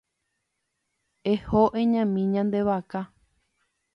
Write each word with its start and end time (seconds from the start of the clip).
Eho 1.31 1.61
eñami 1.79 2.21
ñande 2.33 2.59
vaka. 2.67 3.01